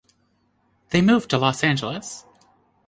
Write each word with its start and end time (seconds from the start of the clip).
They 0.89 1.03
moved 1.03 1.29
to 1.29 1.37
Los 1.37 1.63
Angeles. 1.63 2.25